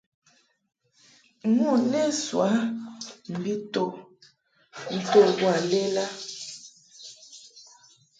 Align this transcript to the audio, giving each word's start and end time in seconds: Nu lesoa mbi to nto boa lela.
Nu 1.55 1.65
lesoa 1.91 2.49
mbi 3.35 3.53
to 3.73 3.85
nto 4.97 5.21
boa 5.37 5.55
lela. 5.69 6.05